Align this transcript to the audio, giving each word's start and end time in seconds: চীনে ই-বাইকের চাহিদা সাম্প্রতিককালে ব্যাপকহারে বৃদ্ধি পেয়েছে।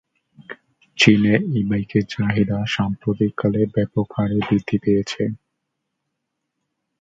চীনে 0.97 1.33
ই-বাইকের 1.51 2.05
চাহিদা 2.13 2.57
সাম্প্রতিককালে 2.67 3.61
ব্যাপকহারে 3.73 4.37
বৃদ্ধি 4.47 4.77
পেয়েছে। 4.83 5.23